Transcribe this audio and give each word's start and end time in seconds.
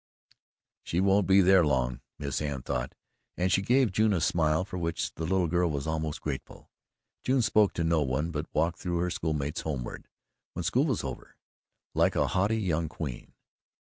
"She 0.81 0.99
won't 0.99 1.27
be 1.27 1.41
there 1.41 1.63
long," 1.63 2.01
Miss 2.17 2.41
Anne 2.41 2.63
thought, 2.63 2.95
and 3.37 3.51
she 3.51 3.61
gave 3.61 3.91
June 3.91 4.13
a 4.13 4.19
smile 4.19 4.65
for 4.65 4.79
which 4.79 5.13
the 5.13 5.25
little 5.25 5.45
girl 5.45 5.69
was 5.69 5.85
almost 5.85 6.21
grateful. 6.21 6.71
June 7.21 7.43
spoke 7.43 7.71
to 7.73 7.83
no 7.83 8.01
one, 8.01 8.31
but 8.31 8.47
walked 8.51 8.79
through 8.79 8.97
her 8.97 9.11
schoolmates 9.11 9.61
homeward, 9.61 10.07
when 10.53 10.63
school 10.63 10.85
was 10.87 11.03
over, 11.03 11.35
like 11.93 12.15
a 12.15 12.25
haughty 12.25 12.57
young 12.57 12.89
queen. 12.89 13.33